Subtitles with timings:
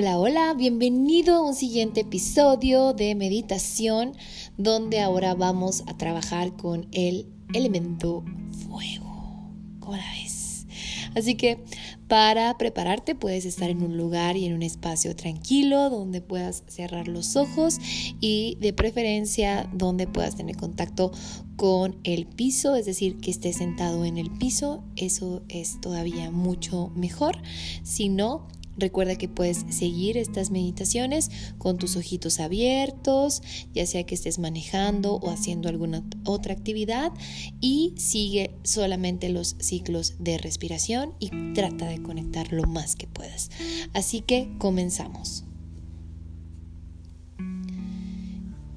[0.00, 4.12] Hola, hola, bienvenido a un siguiente episodio de meditación
[4.56, 8.22] donde ahora vamos a trabajar con el elemento
[8.68, 9.50] fuego.
[9.80, 10.68] ¿Cómo la ves?
[11.16, 11.64] Así que
[12.06, 17.08] para prepararte puedes estar en un lugar y en un espacio tranquilo donde puedas cerrar
[17.08, 17.80] los ojos
[18.20, 21.10] y de preferencia donde puedas tener contacto
[21.56, 26.92] con el piso, es decir, que estés sentado en el piso, eso es todavía mucho
[26.94, 27.36] mejor.
[27.82, 28.46] Si no,
[28.78, 33.42] Recuerda que puedes seguir estas meditaciones con tus ojitos abiertos,
[33.74, 37.12] ya sea que estés manejando o haciendo alguna otra actividad
[37.60, 43.50] y sigue solamente los ciclos de respiración y trata de conectar lo más que puedas.
[43.94, 45.44] Así que comenzamos.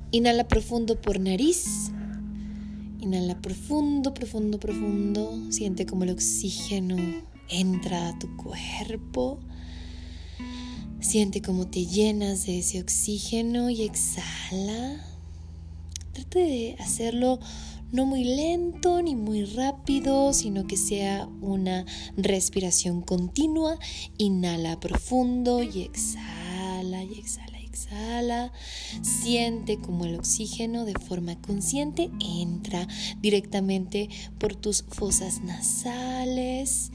[0.10, 1.92] Inhala profundo por nariz.
[3.00, 5.52] Inhala profundo, profundo, profundo.
[5.52, 6.98] Siente como el oxígeno
[7.50, 9.40] entra a tu cuerpo
[11.02, 15.04] Siente cómo te llenas de ese oxígeno y exhala.
[16.14, 17.40] Trata de hacerlo
[17.92, 21.86] no muy lento ni muy rápido, sino que sea una
[22.16, 23.80] respiración continua.
[24.20, 28.54] Inhala profundo y exhala y exhala, exhala.
[29.02, 32.88] Siente como el oxígeno de forma consciente entra
[33.22, 36.92] directamente por tus fosas nasales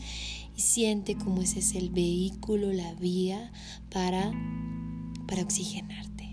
[0.57, 3.53] y siente cómo ese es el vehículo, la vía
[3.91, 4.33] para,
[5.27, 6.33] para oxigenarte.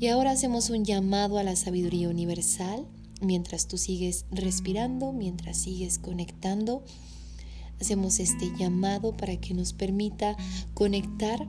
[0.00, 2.86] Y ahora hacemos un llamado a la sabiduría universal
[3.20, 6.82] mientras tú sigues respirando, mientras sigues conectando.
[7.80, 10.36] Hacemos este llamado para que nos permita
[10.74, 11.46] conectar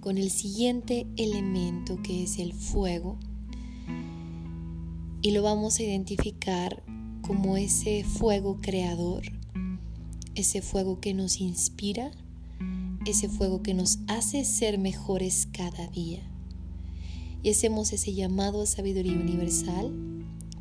[0.00, 3.18] con el siguiente elemento que es el fuego.
[5.20, 6.82] Y lo vamos a identificar
[7.28, 9.22] como ese fuego creador,
[10.34, 12.10] ese fuego que nos inspira,
[13.04, 16.22] ese fuego que nos hace ser mejores cada día.
[17.42, 19.92] Y hacemos ese llamado a sabiduría universal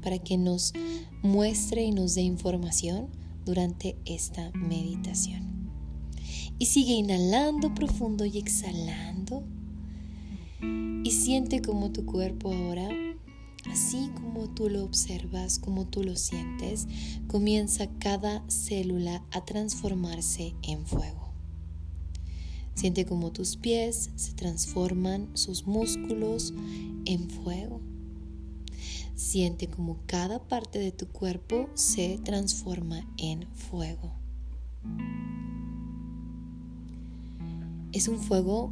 [0.03, 0.73] para que nos
[1.23, 3.07] muestre y nos dé información
[3.45, 5.71] durante esta meditación.
[6.59, 9.41] Y sigue inhalando profundo y exhalando.
[10.61, 13.06] Y siente como tu cuerpo ahora
[13.71, 16.87] Así como tú lo observas, como tú lo sientes,
[17.27, 21.27] comienza cada célula a transformarse en fuego.
[22.77, 26.53] Siente como tus pies se transforman, sus músculos
[27.05, 27.81] en fuego.
[29.15, 34.13] Siente como cada parte de tu cuerpo se transforma en fuego.
[37.93, 38.71] Es un fuego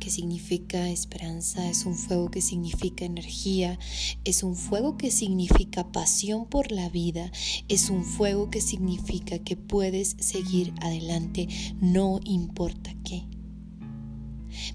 [0.00, 3.78] que significa esperanza, es un fuego que significa energía,
[4.24, 7.30] es un fuego que significa pasión por la vida,
[7.68, 11.46] es un fuego que significa que puedes seguir adelante,
[11.80, 13.24] no importa qué.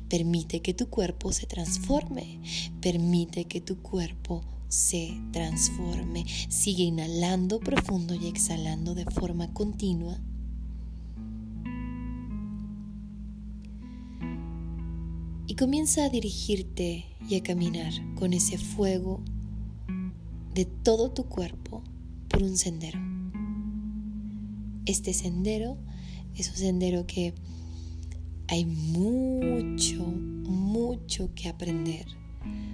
[0.08, 2.40] Permite que tu cuerpo se transforme,
[2.80, 6.26] permite que tu cuerpo se transforme.
[6.50, 10.20] Sigue inhalando profundo y exhalando de forma continua
[15.58, 19.22] comienza a dirigirte y a caminar con ese fuego
[20.54, 21.82] de todo tu cuerpo
[22.28, 23.00] por un sendero.
[24.86, 25.78] Este sendero
[26.36, 27.34] es un sendero que
[28.48, 32.06] hay mucho, mucho que aprender,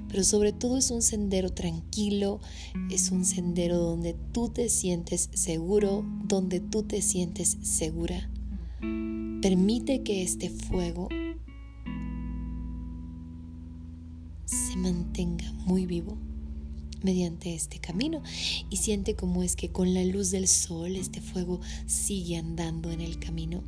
[0.10, 2.42] pero sobre todo es un sendero tranquilo,
[2.90, 8.28] es un sendero donde tú te sientes seguro, donde tú te sientes segura.
[9.42, 11.10] Permite que este fuego
[14.72, 16.18] se mantenga muy vivo
[17.04, 18.22] mediante este camino
[18.70, 23.02] y siente cómo es que con la luz del sol este fuego sigue andando en
[23.02, 23.64] el camino.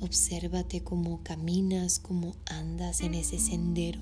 [0.00, 4.00] Obsérvate cómo caminas, cómo andas en ese sendero.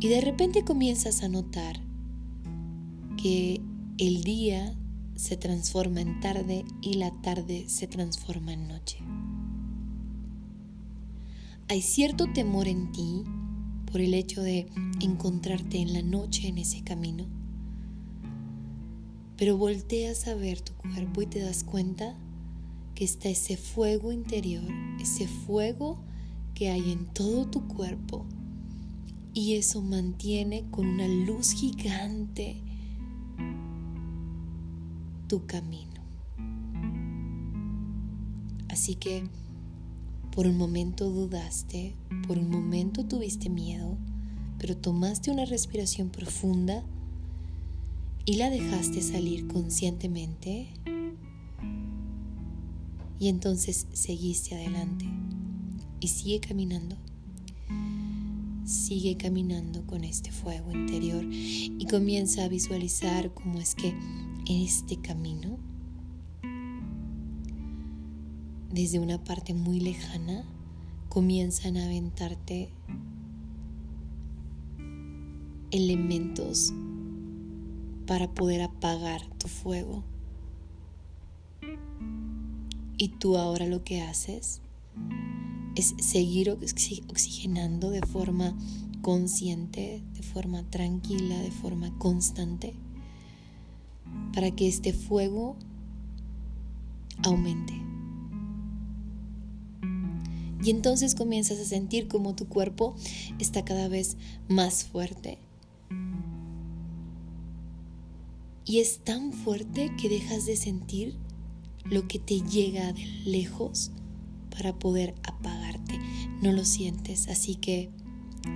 [0.00, 1.80] Y de repente comienzas a notar
[3.22, 3.62] que
[3.96, 4.74] el día
[5.14, 8.98] se transforma en tarde y la tarde se transforma en noche
[11.68, 13.24] hay cierto temor en ti
[13.90, 14.68] por el hecho de
[15.00, 17.26] encontrarte en la noche en ese camino.
[19.36, 22.16] Pero volteas a ver tu cuerpo y te das cuenta
[22.94, 24.64] que está ese fuego interior,
[25.00, 25.98] ese fuego
[26.54, 28.24] que hay en todo tu cuerpo.
[29.34, 32.62] Y eso mantiene con una luz gigante
[35.26, 36.00] tu camino.
[38.68, 39.28] Así que
[40.36, 41.94] por un momento dudaste,
[42.28, 43.96] por un momento tuviste miedo,
[44.58, 46.84] pero tomaste una respiración profunda
[48.26, 50.68] y la dejaste salir conscientemente
[53.18, 55.06] y entonces seguiste adelante
[56.00, 56.98] y sigue caminando.
[58.66, 65.00] Sigue caminando con este fuego interior y comienza a visualizar cómo es que en este
[65.00, 65.56] camino,
[68.76, 70.44] desde una parte muy lejana,
[71.08, 72.68] comienzan a aventarte
[75.70, 76.74] elementos
[78.06, 80.04] para poder apagar tu fuego.
[82.98, 84.60] Y tú ahora lo que haces
[85.74, 88.54] es seguir oxigenando de forma
[89.00, 92.74] consciente, de forma tranquila, de forma constante,
[94.34, 95.56] para que este fuego
[97.24, 97.85] aumente.
[100.66, 102.96] Y entonces comienzas a sentir como tu cuerpo
[103.38, 104.16] está cada vez
[104.48, 105.38] más fuerte.
[108.64, 111.14] Y es tan fuerte que dejas de sentir
[111.84, 113.92] lo que te llega de lejos
[114.50, 116.00] para poder apagarte.
[116.42, 117.88] No lo sientes, así que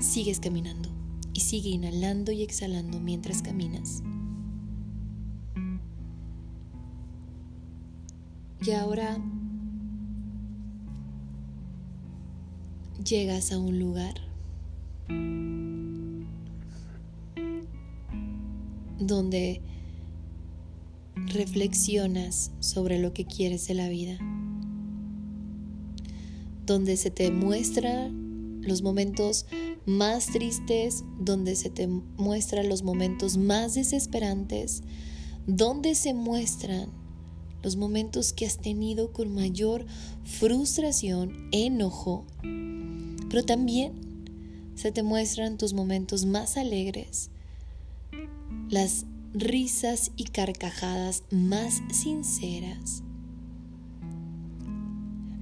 [0.00, 0.88] sigues caminando
[1.32, 4.02] y sigue inhalando y exhalando mientras caminas.
[8.66, 9.22] Y ahora
[13.04, 14.14] llegas a un lugar
[18.98, 19.62] donde
[21.14, 24.18] reflexionas sobre lo que quieres de la vida,
[26.66, 29.46] donde se te muestran los momentos
[29.86, 34.82] más tristes, donde se te muestran los momentos más desesperantes,
[35.46, 36.90] donde se muestran
[37.62, 39.86] los momentos que has tenido con mayor
[40.24, 42.26] frustración, enojo,
[43.30, 43.92] pero también
[44.74, 47.30] se te muestran tus momentos más alegres,
[48.68, 53.04] las risas y carcajadas más sinceras.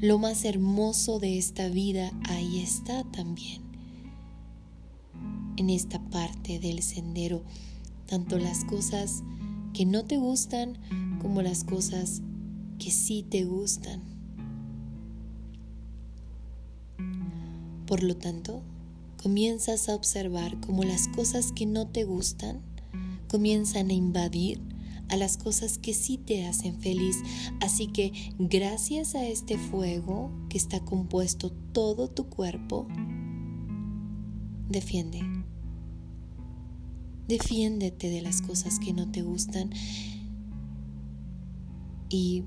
[0.00, 3.62] Lo más hermoso de esta vida ahí está también,
[5.56, 7.42] en esta parte del sendero,
[8.06, 9.22] tanto las cosas
[9.72, 10.78] que no te gustan
[11.20, 12.20] como las cosas
[12.78, 14.17] que sí te gustan.
[17.88, 18.60] Por lo tanto,
[19.22, 22.60] comienzas a observar cómo las cosas que no te gustan
[23.28, 24.60] comienzan a invadir
[25.08, 27.16] a las cosas que sí te hacen feliz.
[27.62, 32.86] Así que gracias a este fuego que está compuesto todo tu cuerpo,
[34.68, 35.22] defiende.
[37.26, 39.70] Defiéndete de las cosas que no te gustan
[42.10, 42.44] y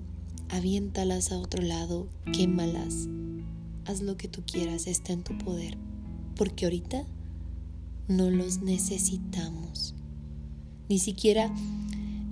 [0.49, 3.07] aviéntalas a otro lado, quémalas.
[3.85, 5.77] Haz lo que tú quieras, está en tu poder,
[6.35, 7.05] porque ahorita
[8.07, 9.95] no los necesitamos.
[10.89, 11.53] Ni siquiera,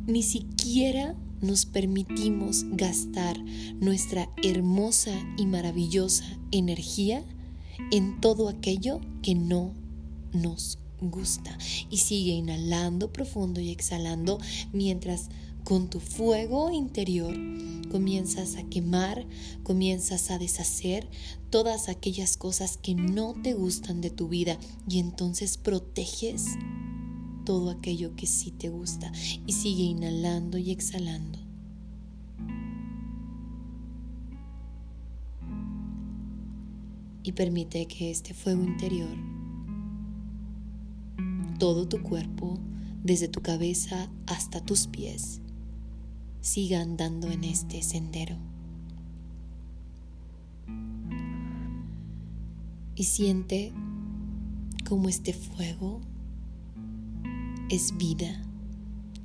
[0.06, 3.39] ni siquiera nos permitimos gastar
[3.79, 7.24] nuestra hermosa y maravillosa energía
[7.91, 9.74] en todo aquello que no
[10.34, 11.58] nos gusta.
[11.89, 14.39] Y sigue inhalando profundo y exhalando
[14.74, 15.29] mientras
[15.63, 17.36] con tu fuego interior
[17.89, 19.25] comienzas a quemar,
[19.63, 21.10] comienzas a deshacer
[21.50, 26.46] todas aquellas cosas que no te gustan de tu vida y entonces proteges
[27.46, 29.12] todo aquello que sí te gusta
[29.48, 31.39] y sigue inhalando y exhalando.
[37.24, 39.15] Y permite que este fuego interior,
[41.58, 42.58] todo tu cuerpo,
[43.03, 45.41] desde tu cabeza hasta tus pies,
[46.41, 48.38] siga andando en este sendero.
[52.96, 53.72] Y siente
[54.88, 56.01] como este fuego
[57.69, 58.41] es vida,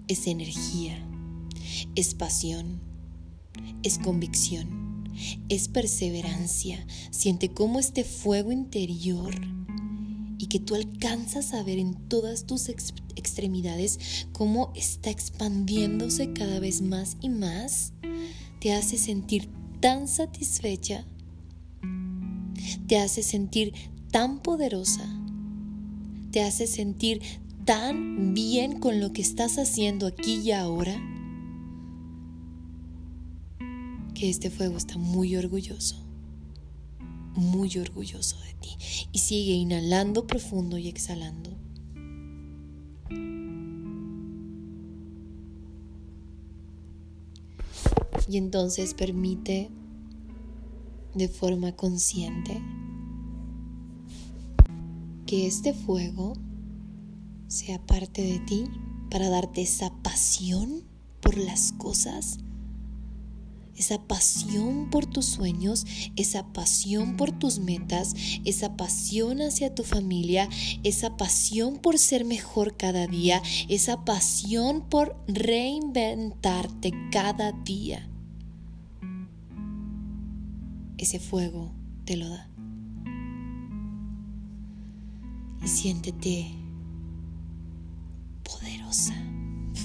[0.07, 0.99] es energía,
[1.95, 2.81] es pasión,
[3.83, 5.05] es convicción,
[5.49, 6.87] es perseverancia.
[7.11, 9.35] Siente cómo este fuego interior
[10.55, 17.17] que tú alcanzas a ver en todas tus extremidades cómo está expandiéndose cada vez más
[17.21, 17.93] y más,
[18.61, 19.49] te hace sentir
[19.81, 21.07] tan satisfecha,
[22.87, 23.75] te hace sentir
[24.13, 25.05] tan poderosa,
[26.31, 27.21] te hace sentir
[27.65, 30.95] tan bien con lo que estás haciendo aquí y ahora,
[34.15, 36.04] que este fuego está muy orgulloso
[37.35, 38.77] muy orgulloso de ti.
[39.13, 41.51] Y sigue inhalando profundo y exhalando.
[48.29, 49.71] Y entonces permite
[51.15, 52.61] de forma consciente
[55.27, 56.35] que este fuego
[57.49, 58.65] sea parte de ti
[59.11, 60.83] para darte esa pasión
[61.21, 62.39] por las cosas,
[63.77, 68.15] esa pasión por tus sueños, esa pasión por tus metas,
[68.45, 70.49] esa pasión hacia tu familia,
[70.83, 78.09] esa pasión por ser mejor cada día, esa pasión por reinventarte cada día.
[80.99, 81.73] Ese fuego
[82.05, 82.49] te lo da.
[85.63, 86.55] Y siéntete
[88.43, 89.15] poderosa,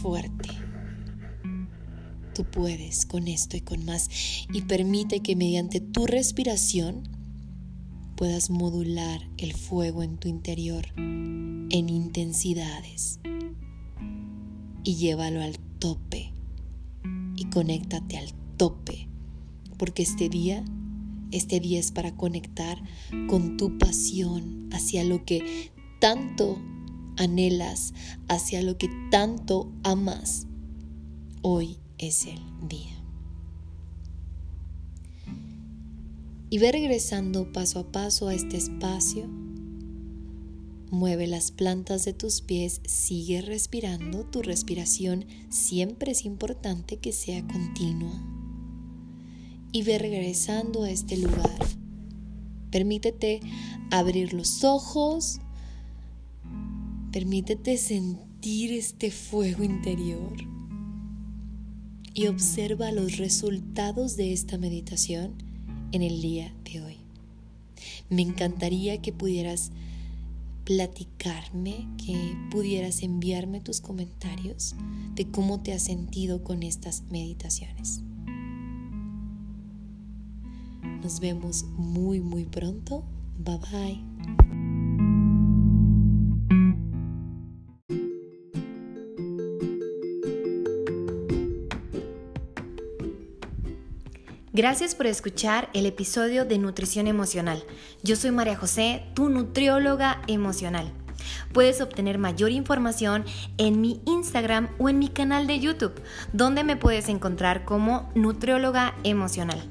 [0.01, 0.58] fuerte.
[2.39, 4.10] Tú puedes con esto y con más.
[4.53, 7.03] Y permite que mediante tu respiración
[8.15, 13.19] puedas modular el fuego en tu interior en intensidades.
[14.86, 16.31] Y llévalo al tope.
[17.36, 19.10] Y conéctate al tope.
[19.77, 20.63] Porque este día
[21.31, 22.81] este día es para conectar
[23.27, 26.58] con tu pasión hacia lo que tanto
[27.17, 27.93] anhelas,
[28.29, 30.48] hacia lo que tanto amas.
[31.41, 32.96] Hoy es el día.
[36.50, 39.27] Y ve regresando paso a paso a este espacio.
[40.89, 44.25] Mueve las plantas de tus pies, sigue respirando.
[44.25, 48.20] Tu respiración siempre es importante que sea continua
[49.72, 51.60] y ve regresando a este lugar.
[52.72, 53.41] Permítete
[53.91, 55.39] abrir los ojos,
[57.12, 60.49] permítete sentir este fuego interior
[62.19, 65.35] y observa los resultados de esta meditación
[65.93, 66.97] en el día de hoy.
[68.09, 69.71] Me encantaría que pudieras
[70.65, 74.75] platicarme, que pudieras enviarme tus comentarios
[75.15, 78.01] de cómo te has sentido con estas meditaciones.
[81.01, 83.05] Nos vemos muy muy pronto.
[83.38, 84.58] Bye bye.
[94.59, 97.63] Gracias por escuchar el episodio de Nutrición Emocional.
[98.03, 100.91] Yo soy María José, tu nutrióloga emocional.
[101.53, 103.23] Puedes obtener mayor información
[103.57, 105.93] en mi Instagram o en mi canal de YouTube,
[106.33, 109.63] donde me puedes encontrar como nutrióloga emocional.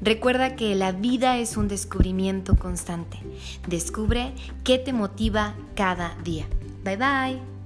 [0.00, 3.18] Recuerda que la vida es un descubrimiento constante.
[3.66, 6.46] Descubre qué te motiva cada día.
[6.84, 7.57] Bye bye.